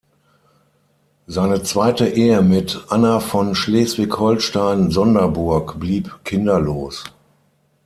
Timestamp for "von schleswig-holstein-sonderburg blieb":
3.19-6.21